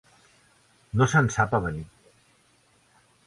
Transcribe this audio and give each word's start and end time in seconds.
No 1.01 1.07
se'n 1.11 1.29
sap 1.37 1.53
avenir. 1.59 1.85